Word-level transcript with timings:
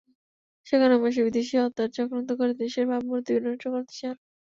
সেখানে 0.67 0.95
বসে 1.03 1.21
বিদেশি 1.27 1.55
হত্যার 1.57 1.89
চক্রান্ত 1.97 2.29
করে 2.39 2.53
দেশের 2.61 2.85
ভাবমূর্তি 2.91 3.29
বিনষ্ট 3.35 3.63
করতে 3.73 3.93
চান। 3.99 4.15